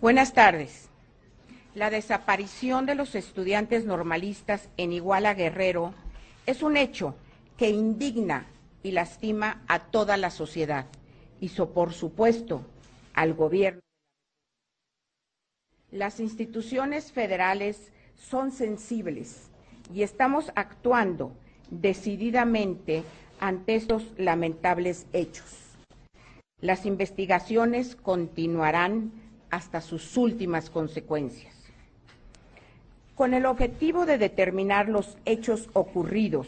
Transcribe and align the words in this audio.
Buenas 0.00 0.32
tardes. 0.32 0.88
La 1.74 1.90
desaparición 1.90 2.86
de 2.86 2.94
los 2.94 3.14
estudiantes 3.14 3.84
normalistas 3.84 4.70
en 4.78 4.94
Iguala 4.94 5.34
Guerrero 5.34 5.92
es 6.46 6.62
un 6.62 6.78
hecho 6.78 7.14
que 7.58 7.68
indigna 7.68 8.46
y 8.82 8.92
lastima 8.92 9.62
a 9.68 9.80
toda 9.80 10.16
la 10.16 10.30
sociedad 10.30 10.86
y, 11.38 11.50
por 11.50 11.92
supuesto, 11.92 12.62
al 13.12 13.34
gobierno. 13.34 13.82
Las 15.90 16.18
instituciones 16.18 17.12
federales 17.12 17.92
son 18.16 18.52
sensibles 18.52 19.50
y 19.92 20.02
estamos 20.02 20.50
actuando 20.54 21.32
decididamente 21.70 23.04
ante 23.38 23.74
estos 23.74 24.14
lamentables 24.16 25.06
hechos. 25.12 25.58
Las 26.62 26.86
investigaciones 26.86 27.96
continuarán 27.96 29.28
hasta 29.50 29.80
sus 29.80 30.16
últimas 30.16 30.70
consecuencias. 30.70 31.54
Con 33.14 33.34
el 33.34 33.46
objetivo 33.46 34.06
de 34.06 34.18
determinar 34.18 34.88
los 34.88 35.18
hechos 35.24 35.68
ocurridos 35.74 36.46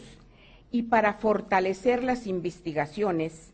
y 0.71 0.83
para 0.83 1.13
fortalecer 1.13 2.03
las 2.03 2.25
investigaciones, 2.25 3.53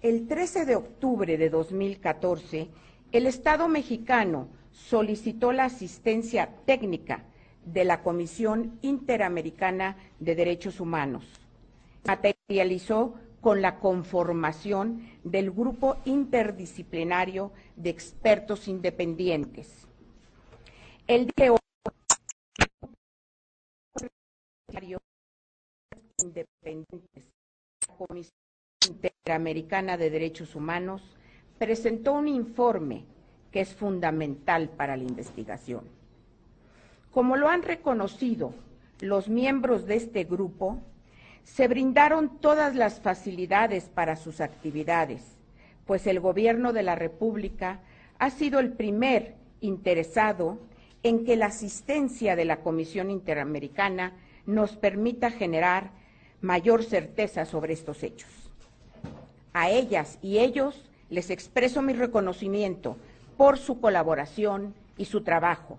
el 0.00 0.28
13 0.28 0.64
de 0.64 0.76
octubre 0.76 1.36
de 1.36 1.50
2014, 1.50 2.68
el 3.12 3.26
Estado 3.26 3.68
mexicano 3.68 4.48
solicitó 4.72 5.52
la 5.52 5.64
asistencia 5.64 6.48
técnica 6.64 7.24
de 7.64 7.84
la 7.84 8.02
Comisión 8.02 8.78
Interamericana 8.82 9.96
de 10.18 10.34
Derechos 10.34 10.80
Humanos. 10.80 11.24
Materializó 12.04 13.14
con 13.42 13.60
la 13.60 13.80
conformación 13.80 15.02
del 15.24 15.50
Grupo 15.50 15.96
Interdisciplinario 16.04 17.52
de 17.74 17.90
Expertos 17.90 18.68
Independientes. 18.68 19.88
El 21.08 21.26
día 21.26 21.34
de 21.36 21.50
hoy, 21.50 21.58
independientes, 26.18 27.24
la 27.88 27.96
Comisión 27.96 28.32
Interamericana 28.88 29.96
de 29.96 30.10
Derechos 30.10 30.54
Humanos 30.54 31.02
presentó 31.58 32.12
un 32.12 32.28
informe 32.28 33.04
que 33.50 33.60
es 33.60 33.74
fundamental 33.74 34.68
para 34.68 34.96
la 34.96 35.02
investigación. 35.02 35.82
Como 37.10 37.36
lo 37.36 37.48
han 37.48 37.62
reconocido 37.64 38.54
los 39.00 39.28
miembros 39.28 39.86
de 39.86 39.96
este 39.96 40.22
grupo, 40.22 40.78
se 41.44 41.68
brindaron 41.68 42.38
todas 42.38 42.74
las 42.74 43.00
facilidades 43.00 43.84
para 43.84 44.16
sus 44.16 44.40
actividades, 44.40 45.36
pues 45.86 46.06
el 46.06 46.20
Gobierno 46.20 46.72
de 46.72 46.82
la 46.82 46.94
República 46.94 47.80
ha 48.18 48.30
sido 48.30 48.60
el 48.60 48.72
primer 48.72 49.34
interesado 49.60 50.58
en 51.02 51.24
que 51.24 51.36
la 51.36 51.46
asistencia 51.46 52.36
de 52.36 52.44
la 52.44 52.60
Comisión 52.60 53.10
Interamericana 53.10 54.12
nos 54.46 54.76
permita 54.76 55.30
generar 55.30 55.90
mayor 56.40 56.84
certeza 56.84 57.44
sobre 57.44 57.72
estos 57.72 58.02
hechos. 58.02 58.30
A 59.52 59.70
ellas 59.70 60.18
y 60.22 60.38
ellos 60.38 60.88
les 61.10 61.30
expreso 61.30 61.82
mi 61.82 61.92
reconocimiento 61.92 62.96
por 63.36 63.58
su 63.58 63.80
colaboración 63.80 64.74
y 64.96 65.06
su 65.06 65.22
trabajo, 65.22 65.78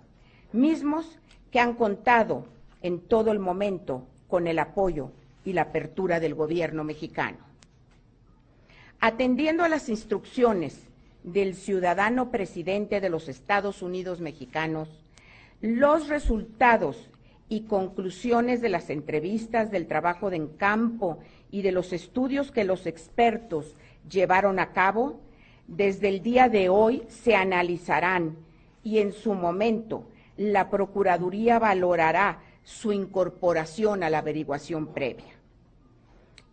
mismos 0.52 1.20
que 1.52 1.59
han 1.59 1.73
contado 1.73 2.45
en 2.81 3.00
todo 3.00 3.31
el 3.31 3.39
momento 3.39 4.05
con 4.27 4.48
el 4.48 4.59
apoyo 4.59 5.11
y 5.45 5.53
la 5.53 5.63
apertura 5.63 6.19
del 6.19 6.36
gobierno 6.36 6.83
mexicano. 6.83 7.38
Atendiendo 8.99 9.63
a 9.63 9.69
las 9.69 9.89
instrucciones 9.89 10.88
del 11.23 11.55
ciudadano 11.55 12.31
presidente 12.31 13.02
de 13.02 13.09
los 13.09 13.30
Estados 13.30 13.81
Unidos 13.81 14.21
mexicanos, 14.21 14.89
los 15.61 16.08
resultados 16.08 17.09
y 17.49 17.61
conclusiones 17.61 18.61
de 18.61 18.69
las 18.69 18.89
entrevistas, 18.89 19.71
del 19.71 19.88
trabajo 19.88 20.30
de 20.30 20.47
campo 20.58 21.19
y 21.52 21.61
de 21.61 21.71
los 21.71 21.93
estudios 21.93 22.52
que 22.52 22.64
los 22.64 22.86
expertos 22.87 23.75
llevaron 24.10 24.60
a 24.60 24.71
cabo, 24.73 25.20
desde 25.67 26.10
el 26.10 26.21
día 26.21 26.49
de 26.49 26.70
hoy 26.70 27.04
se 27.08 27.36
analizarán 27.36 28.37
y 28.83 28.99
en 28.99 29.14
su 29.14 29.33
momento 29.33 30.05
la 30.36 30.70
Procuraduría 30.70 31.60
valorará 31.60 32.42
su 32.64 32.92
incorporación 32.92 34.04
a 34.04 34.10
la 34.10 34.20
averiguación 34.20 34.87
previa. 34.87 35.33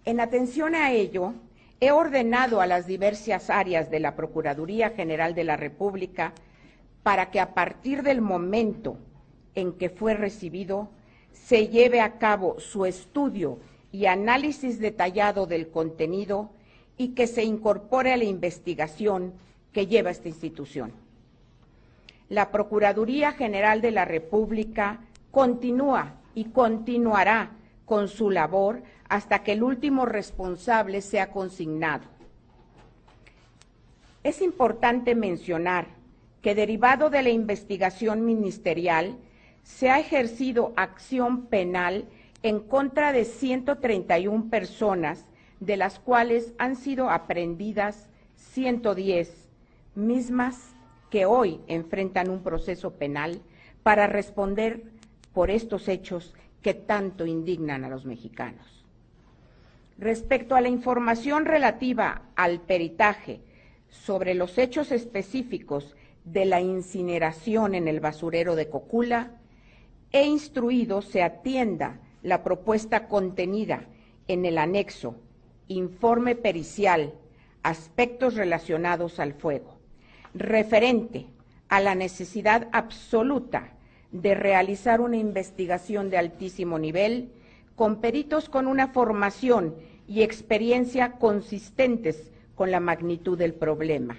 En 0.05 0.21
atención 0.21 0.75
a 0.75 0.93
ello, 0.93 1.35
he 1.81 1.93
ordenado 1.93 2.61
a 2.61 2.67
las 2.67 2.87
diversas 2.87 3.51
áreas 3.51 3.91
de 3.91 4.01
la 4.01 4.17
Procuraduría 4.17 4.91
General 4.91 5.35
de 5.35 5.45
la 5.45 5.57
República 5.57 6.33
para 7.03 7.31
que 7.31 7.41
a 7.41 7.55
partir 7.55 8.03
del 8.03 8.21
momento 8.21 8.97
en 9.55 9.73
que 9.73 9.91
fue 9.91 10.15
recibido 10.15 10.91
se 11.33 11.69
lleve 11.69 12.01
a 12.01 12.19
cabo 12.19 12.61
su 12.61 12.87
estudio 12.87 13.59
y 13.93 14.07
análisis 14.07 14.79
detallado 14.79 15.47
del 15.47 15.71
contenido 15.71 16.51
y 16.97 17.09
que 17.09 17.27
se 17.27 17.45
incorpore 17.45 18.13
a 18.13 18.17
la 18.17 18.25
investigación 18.25 19.33
que 19.73 19.87
lleva 19.87 20.11
esta 20.11 20.29
institución. 20.29 20.93
La 22.29 22.51
Procuraduría 22.51 23.33
General 23.33 23.81
de 23.81 23.91
la 23.91 24.05
República 24.05 25.01
continúa 25.31 26.15
y 26.35 26.45
continuará 26.47 27.53
con 27.87 28.09
su 28.09 28.31
labor 28.31 28.83
hasta 29.11 29.43
que 29.43 29.53
el 29.53 29.65
último 29.65 30.07
responsable 30.07 31.03
sea 31.03 31.33
consignado. 31.33 32.05
Es 34.23 34.41
importante 34.41 35.17
mencionar 35.17 35.89
que 36.43 36.55
derivado 36.55 37.11
de 37.11 37.23
la 37.23 37.31
investigación 37.31 38.25
ministerial 38.25 39.19
se 39.65 39.91
ha 39.91 39.99
ejercido 39.99 40.73
acción 40.77 41.47
penal 41.47 42.05
en 42.45 42.61
contra 42.61 43.13
de 43.13 43.25
131 43.25 44.49
personas, 44.49 45.27
de 45.59 45.77
las 45.77 45.99
cuales 45.99 46.55
han 46.59 46.77
sido 46.77 47.11
aprendidas 47.11 48.09
110, 48.37 49.49
mismas 49.97 50.77
que 51.11 51.27
hoy 51.27 51.61
enfrentan 51.67 52.31
un 52.31 52.45
proceso 52.45 52.93
penal 52.93 53.43
para 53.83 54.07
responder 54.07 54.85
por 55.35 55.51
estos 55.51 55.89
hechos 55.89 56.33
que 56.63 56.75
tanto 56.75 57.27
indignan 57.27 57.83
a 57.85 57.89
los 57.89 58.05
mexicanos. 58.05 58.80
Respecto 60.01 60.55
a 60.55 60.63
la 60.63 60.71
información 60.71 61.45
relativa 61.45 62.23
al 62.35 62.63
peritaje 62.63 63.43
sobre 63.91 64.35
los 64.35 64.57
hechos 64.57 64.93
específicos 64.93 65.95
de 66.25 66.47
la 66.47 66.63
incineración 66.63 67.75
en 67.75 67.87
el 67.87 68.01
basurero 68.01 68.57
de 68.57 68.71
Cocula, 68.71 69.33
he 70.11 70.25
instruido 70.25 71.03
se 71.03 71.23
atienda 71.23 72.01
la 72.23 72.43
propuesta 72.43 73.09
contenida 73.09 73.85
en 74.27 74.47
el 74.47 74.57
anexo 74.57 75.17
Informe 75.69 76.35
pericial, 76.35 77.13
aspectos 77.63 78.35
relacionados 78.35 79.21
al 79.21 79.35
fuego, 79.35 79.79
referente 80.33 81.27
a 81.69 81.79
la 81.79 81.95
necesidad 81.95 82.69
absoluta 82.73 83.75
de 84.13 84.35
realizar 84.35 85.03
una 85.03 85.19
investigación 85.19 86.09
de 86.09 86.17
altísimo 86.17 86.79
nivel 86.79 87.33
con 87.77 88.01
peritos 88.01 88.49
con 88.49 88.67
una 88.67 88.89
formación 88.89 89.75
y 90.11 90.23
experiencia 90.23 91.13
consistentes 91.13 92.33
con 92.57 92.73
la 92.73 92.81
magnitud 92.81 93.39
del 93.39 93.55
problema. 93.55 94.17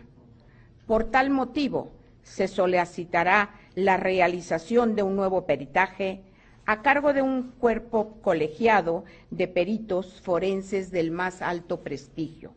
Por 0.87 1.11
tal 1.11 1.29
motivo, 1.29 1.91
se 2.23 2.47
solicitará 2.47 3.59
la 3.75 3.97
realización 3.97 4.95
de 4.95 5.03
un 5.03 5.17
nuevo 5.17 5.45
peritaje 5.45 6.21
a 6.65 6.81
cargo 6.81 7.11
de 7.11 7.21
un 7.21 7.51
cuerpo 7.59 8.15
colegiado 8.21 9.03
de 9.31 9.49
peritos 9.49 10.21
forenses 10.21 10.91
del 10.91 11.11
más 11.11 11.41
alto 11.41 11.81
prestigio. 11.81 12.53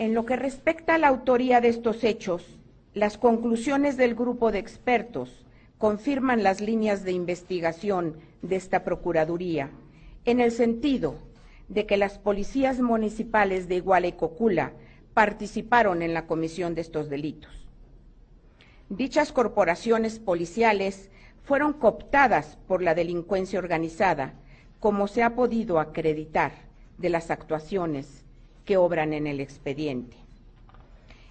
En 0.00 0.14
lo 0.14 0.26
que 0.26 0.34
respecta 0.34 0.96
a 0.96 0.98
la 0.98 1.06
autoría 1.06 1.60
de 1.60 1.68
estos 1.68 2.02
hechos, 2.02 2.44
las 2.94 3.16
conclusiones 3.16 3.96
del 3.96 4.16
grupo 4.16 4.50
de 4.50 4.58
expertos 4.58 5.46
confirman 5.78 6.42
las 6.42 6.60
líneas 6.60 7.04
de 7.04 7.12
investigación 7.12 8.16
de 8.42 8.56
esta 8.56 8.82
Procuraduría, 8.82 9.70
en 10.24 10.40
el 10.40 10.52
sentido 10.52 11.16
de 11.68 11.86
que 11.86 11.96
las 11.96 12.18
policías 12.18 12.80
municipales 12.80 13.68
de 13.68 13.76
Iguala 13.76 14.06
y 14.06 14.12
Cocula 14.12 14.72
participaron 15.14 16.02
en 16.02 16.14
la 16.14 16.26
comisión 16.26 16.74
de 16.74 16.80
estos 16.80 17.08
delitos. 17.08 17.50
Dichas 18.88 19.32
corporaciones 19.32 20.18
policiales 20.18 21.10
fueron 21.44 21.72
cooptadas 21.72 22.58
por 22.68 22.82
la 22.82 22.94
delincuencia 22.94 23.58
organizada, 23.58 24.34
como 24.80 25.08
se 25.08 25.22
ha 25.22 25.34
podido 25.34 25.80
acreditar 25.80 26.52
de 26.98 27.08
las 27.08 27.30
actuaciones 27.30 28.24
que 28.64 28.76
obran 28.76 29.12
en 29.12 29.26
el 29.26 29.40
expediente. 29.40 30.16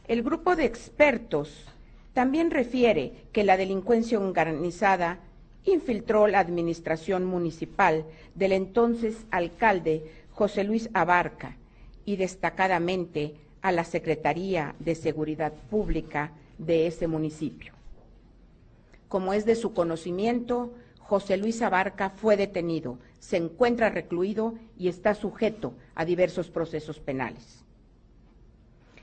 El 0.07 0.23
grupo 0.23 0.55
de 0.55 0.65
expertos 0.65 1.65
también 2.13 2.51
refiere 2.51 3.13
que 3.31 3.43
la 3.43 3.55
delincuencia 3.55 4.19
organizada 4.19 5.19
infiltró 5.65 6.27
la 6.27 6.39
administración 6.39 7.25
municipal 7.25 8.05
del 8.35 8.51
entonces 8.51 9.25
alcalde 9.31 10.11
José 10.31 10.63
Luis 10.63 10.89
Abarca 10.93 11.57
y 12.05 12.15
destacadamente 12.15 13.35
a 13.61 13.71
la 13.71 13.83
Secretaría 13.83 14.75
de 14.79 14.95
Seguridad 14.95 15.53
Pública 15.69 16.31
de 16.57 16.87
ese 16.87 17.07
municipio. 17.07 17.73
Como 19.07 19.33
es 19.33 19.45
de 19.45 19.55
su 19.55 19.73
conocimiento, 19.73 20.71
José 20.99 21.37
Luis 21.37 21.61
Abarca 21.61 22.09
fue 22.09 22.37
detenido, 22.37 22.97
se 23.19 23.37
encuentra 23.37 23.89
recluido 23.89 24.55
y 24.77 24.87
está 24.87 25.13
sujeto 25.13 25.73
a 25.93 26.05
diversos 26.05 26.49
procesos 26.49 26.99
penales. 26.99 27.63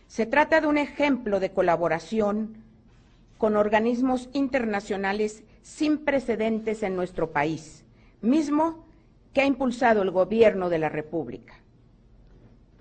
Se 0.06 0.24
trata 0.24 0.60
de 0.60 0.66
un 0.66 0.78
ejemplo 0.78 1.38
de 1.38 1.52
colaboración 1.52 2.64
con 3.38 3.56
organismos 3.56 4.28
internacionales 4.32 5.44
sin 5.62 5.98
precedentes 6.04 6.82
en 6.82 6.96
nuestro 6.96 7.30
país, 7.30 7.84
mismo 8.20 8.84
que 9.32 9.40
ha 9.42 9.46
impulsado 9.46 10.02
el 10.02 10.10
Gobierno 10.10 10.68
de 10.68 10.78
la 10.78 10.88
República. 10.88 11.54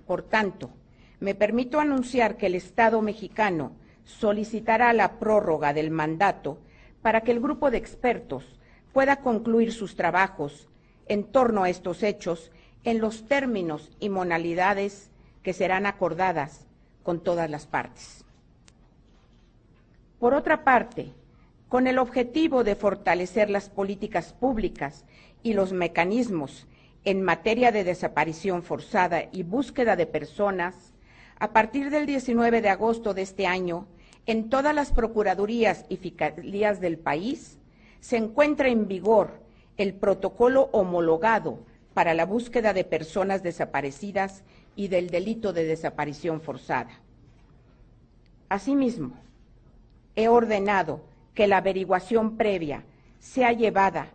Por 0.07 0.23
tanto, 0.23 0.71
me 1.19 1.35
permito 1.35 1.79
anunciar 1.79 2.37
que 2.37 2.47
el 2.47 2.55
Estado 2.55 3.01
mexicano 3.01 3.73
solicitará 4.03 4.93
la 4.93 5.19
prórroga 5.19 5.73
del 5.73 5.91
mandato 5.91 6.59
para 7.01 7.21
que 7.21 7.31
el 7.31 7.39
grupo 7.39 7.71
de 7.71 7.77
expertos 7.77 8.59
pueda 8.93 9.17
concluir 9.17 9.71
sus 9.71 9.95
trabajos 9.95 10.67
en 11.07 11.23
torno 11.25 11.63
a 11.63 11.69
estos 11.69 12.03
hechos 12.03 12.51
en 12.83 12.99
los 12.99 13.27
términos 13.27 13.91
y 13.99 14.09
modalidades 14.09 15.11
que 15.43 15.53
serán 15.53 15.85
acordadas 15.85 16.65
con 17.03 17.19
todas 17.19 17.49
las 17.49 17.67
partes. 17.67 18.26
Por 20.19 20.33
otra 20.33 20.63
parte, 20.63 21.13
con 21.69 21.85
el 21.85 21.99
objetivo 21.99 22.63
de 22.63 22.75
fortalecer 22.75 23.49
las 23.49 23.69
políticas 23.69 24.33
públicas 24.33 25.05
y 25.43 25.53
los 25.53 25.73
mecanismos 25.73 26.65
en 27.05 27.21
materia 27.21 27.71
de 27.71 27.83
desaparición 27.83 28.63
forzada 28.63 29.25
y 29.31 29.43
búsqueda 29.43 29.95
de 29.95 30.07
personas, 30.07 30.93
a 31.39 31.53
partir 31.53 31.91
del 31.91 32.07
19 32.07 32.61
de 32.61 32.69
agosto 32.69 33.13
de 33.13 33.21
este 33.21 33.45
año, 33.45 33.87
en 34.25 34.49
todas 34.49 34.73
las 34.73 34.91
procuradurías 34.91 35.85
y 35.87 35.97
fiscalías 35.97 36.81
del 36.81 36.97
país, 36.97 37.59
se 37.99 38.17
encuentra 38.17 38.69
en 38.69 38.87
vigor 38.87 39.39
el 39.77 39.93
protocolo 39.93 40.69
homologado 40.71 41.59
para 41.93 42.13
la 42.13 42.25
búsqueda 42.25 42.73
de 42.73 42.83
personas 42.83 43.43
desaparecidas 43.43 44.43
y 44.75 44.87
del 44.87 45.09
delito 45.09 45.53
de 45.53 45.65
desaparición 45.65 46.41
forzada. 46.41 46.91
Asimismo, 48.49 49.13
he 50.17 50.27
ordenado 50.27 50.99
que 51.35 51.47
la 51.47 51.57
averiguación 51.57 52.37
previa 52.37 52.83
sea 53.19 53.53
llevada 53.53 54.09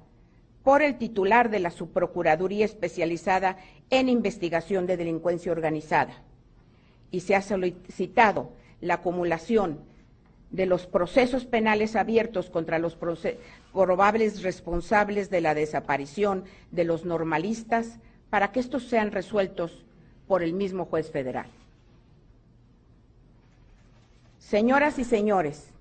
por 0.65 0.83
el 0.83 0.99
titular 0.99 1.49
de 1.49 1.61
la 1.61 1.71
Subprocuraduría 1.71 2.65
Especializada 2.65 3.57
en 3.89 4.09
Investigación 4.09 4.87
de 4.87 4.97
Delincuencia 4.97 5.53
Organizada 5.53 6.15
y 7.13 7.21
se 7.21 7.37
ha 7.37 7.41
solicitado 7.41 8.51
la 8.81 8.95
acumulación 8.95 9.79
de 10.51 10.67
los 10.67 10.87
procesos 10.87 11.45
penales 11.45 11.95
abiertos 11.95 12.51
contra 12.51 12.81
los 12.81 12.99
probables 13.73 14.43
responsables 14.43 15.31
de 15.31 15.41
la 15.41 15.55
desaparición 15.55 16.45
de 16.73 16.85
los 16.85 17.05
normalistas 17.05 18.01
para 18.29 18.51
que 18.51 18.59
estos 18.59 18.89
sean 18.89 19.13
resueltos 19.13 19.85
por 20.27 20.43
el 20.43 20.53
mismo 20.53 20.85
juez 20.87 21.11
federal. 21.13 21.47
Señoras 24.39 24.99
y 24.99 25.05
señores, 25.05 25.73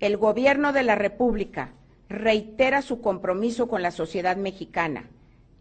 el 0.00 0.18
Gobierno 0.18 0.72
de 0.72 0.82
la 0.82 0.94
República 0.94 1.72
reitera 2.08 2.82
su 2.82 3.00
compromiso 3.00 3.66
con 3.66 3.82
la 3.82 3.90
sociedad 3.90 4.36
mexicana 4.36 5.08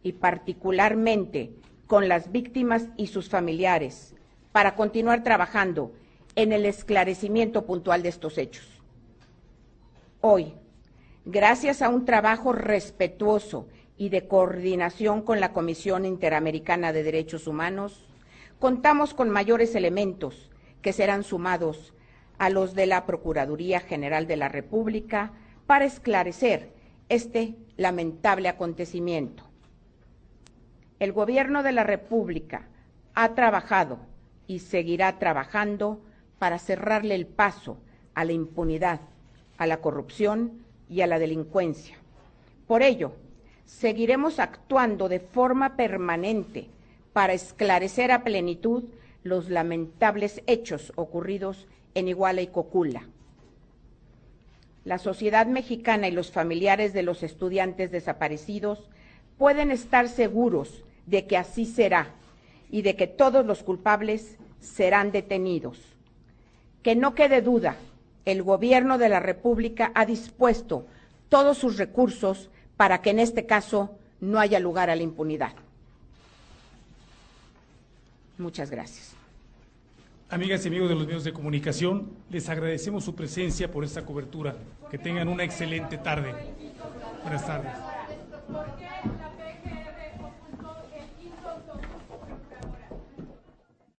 y 0.03 0.13
particularmente 0.13 1.53
con 1.87 2.09
las 2.09 2.31
víctimas 2.31 2.89
y 2.97 3.07
sus 3.07 3.29
familiares 3.29 4.13
para 4.51 4.75
continuar 4.75 5.23
trabajando 5.23 5.93
en 6.35 6.51
el 6.51 6.65
esclarecimiento 6.65 7.65
puntual 7.65 8.03
de 8.03 8.09
estos 8.09 8.37
hechos. 8.37 8.67
Hoy, 10.19 10.53
gracias 11.23 11.81
a 11.81 11.89
un 11.89 12.03
trabajo 12.03 12.51
respetuoso 12.51 13.67
y 13.97 14.09
de 14.09 14.27
coordinación 14.27 15.21
con 15.21 15.39
la 15.39 15.53
Comisión 15.53 16.03
Interamericana 16.05 16.91
de 16.91 17.03
Derechos 17.03 17.47
Humanos, 17.47 18.05
contamos 18.59 19.13
con 19.13 19.29
mayores 19.29 19.75
elementos 19.75 20.51
que 20.81 20.91
serán 20.91 21.23
sumados 21.23 21.93
a 22.37 22.49
los 22.49 22.73
de 22.73 22.85
la 22.85 23.05
Procuraduría 23.05 23.79
General 23.79 24.27
de 24.27 24.35
la 24.35 24.49
República 24.49 25.33
para 25.67 25.85
esclarecer 25.85 26.73
este 27.09 27.55
lamentable 27.77 28.49
acontecimiento. 28.49 29.43
El 30.99 31.11
Gobierno 31.11 31.63
de 31.63 31.71
la 31.71 31.83
República 31.83 32.67
ha 33.13 33.35
trabajado 33.35 33.99
y 34.47 34.59
seguirá 34.59 35.19
trabajando 35.19 36.01
para 36.39 36.59
cerrarle 36.59 37.15
el 37.15 37.25
paso 37.25 37.77
a 38.13 38.25
la 38.25 38.31
impunidad, 38.31 39.01
a 39.57 39.67
la 39.67 39.77
corrupción 39.77 40.63
y 40.89 41.01
a 41.01 41.07
la 41.07 41.19
delincuencia. 41.19 41.97
Por 42.67 42.81
ello, 42.81 43.13
seguiremos 43.65 44.39
actuando 44.39 45.09
de 45.09 45.19
forma 45.19 45.75
permanente 45.75 46.69
para 47.13 47.33
esclarecer 47.33 48.11
a 48.11 48.23
plenitud 48.23 48.83
los 49.23 49.49
lamentables 49.49 50.43
hechos 50.45 50.93
ocurridos 50.95 51.67
en 51.95 52.07
Iguala 52.07 52.41
y 52.41 52.47
Cocula. 52.47 53.03
La 54.83 54.99
sociedad 54.99 55.47
mexicana 55.47 56.07
y 56.07 56.11
los 56.11 56.31
familiares 56.31 56.93
de 56.93 57.01
los 57.01 57.23
estudiantes 57.23 57.91
desaparecidos 57.91 58.87
pueden 59.39 59.71
estar 59.71 60.07
seguros 60.07 60.83
de 61.07 61.25
que 61.25 61.37
así 61.37 61.65
será 61.65 62.13
y 62.69 62.83
de 62.83 62.95
que 62.95 63.07
todos 63.07 63.45
los 63.45 63.63
culpables 63.63 64.37
serán 64.59 65.11
detenidos. 65.11 65.79
Que 66.83 66.95
no 66.95 67.15
quede 67.15 67.41
duda, 67.41 67.77
el 68.25 68.43
gobierno 68.43 68.97
de 68.97 69.09
la 69.09 69.19
República 69.19 69.91
ha 69.95 70.05
dispuesto 70.05 70.85
todos 71.29 71.57
sus 71.57 71.77
recursos 71.77 72.49
para 72.77 73.01
que 73.01 73.09
en 73.09 73.19
este 73.19 73.45
caso 73.45 73.97
no 74.19 74.39
haya 74.39 74.59
lugar 74.59 74.89
a 74.89 74.95
la 74.95 75.03
impunidad. 75.03 75.53
Muchas 78.37 78.69
gracias. 78.69 79.15
Amigas 80.27 80.65
y 80.65 80.69
amigos 80.69 80.89
de 80.89 80.95
los 80.95 81.05
medios 81.05 81.23
de 81.23 81.33
comunicación, 81.33 82.09
les 82.31 82.49
agradecemos 82.49 83.03
su 83.03 83.13
presencia 83.13 83.69
por 83.69 83.83
esta 83.83 84.03
cobertura. 84.03 84.55
Que 84.89 84.97
tengan 84.97 85.27
una 85.27 85.43
excelente 85.43 85.99
tarde. 85.99 86.33
Buenas 87.21 87.45
tardes. 87.45 87.94